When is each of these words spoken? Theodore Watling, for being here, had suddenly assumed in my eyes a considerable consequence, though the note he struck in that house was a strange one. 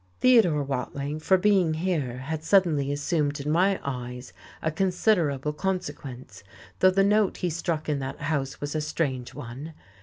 Theodore 0.19 0.63
Watling, 0.63 1.19
for 1.19 1.37
being 1.37 1.75
here, 1.75 2.17
had 2.17 2.43
suddenly 2.43 2.91
assumed 2.91 3.39
in 3.39 3.51
my 3.51 3.79
eyes 3.83 4.33
a 4.59 4.71
considerable 4.71 5.53
consequence, 5.53 6.43
though 6.79 6.89
the 6.89 7.03
note 7.03 7.37
he 7.37 7.51
struck 7.51 7.87
in 7.87 7.99
that 7.99 8.19
house 8.21 8.59
was 8.59 8.73
a 8.73 8.81
strange 8.81 9.35
one. 9.35 9.75